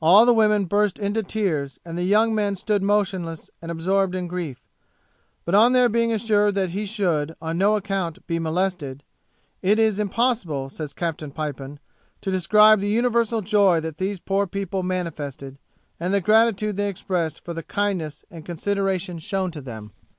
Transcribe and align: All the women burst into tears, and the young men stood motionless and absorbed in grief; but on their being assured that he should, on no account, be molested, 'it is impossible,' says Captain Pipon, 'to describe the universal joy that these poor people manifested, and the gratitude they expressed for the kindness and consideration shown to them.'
All 0.00 0.24
the 0.24 0.32
women 0.32 0.64
burst 0.64 0.98
into 0.98 1.22
tears, 1.22 1.78
and 1.84 1.98
the 1.98 2.02
young 2.02 2.34
men 2.34 2.56
stood 2.56 2.82
motionless 2.82 3.50
and 3.60 3.70
absorbed 3.70 4.14
in 4.14 4.26
grief; 4.26 4.58
but 5.44 5.54
on 5.54 5.74
their 5.74 5.90
being 5.90 6.10
assured 6.12 6.54
that 6.54 6.70
he 6.70 6.86
should, 6.86 7.34
on 7.42 7.58
no 7.58 7.76
account, 7.76 8.26
be 8.26 8.38
molested, 8.38 9.04
'it 9.60 9.78
is 9.78 9.98
impossible,' 9.98 10.70
says 10.70 10.94
Captain 10.94 11.30
Pipon, 11.30 11.78
'to 12.22 12.30
describe 12.30 12.80
the 12.80 12.88
universal 12.88 13.42
joy 13.42 13.78
that 13.80 13.98
these 13.98 14.18
poor 14.18 14.46
people 14.46 14.82
manifested, 14.82 15.58
and 16.00 16.14
the 16.14 16.22
gratitude 16.22 16.78
they 16.78 16.88
expressed 16.88 17.44
for 17.44 17.52
the 17.52 17.62
kindness 17.62 18.24
and 18.30 18.46
consideration 18.46 19.18
shown 19.18 19.50
to 19.50 19.60
them.' 19.60 19.92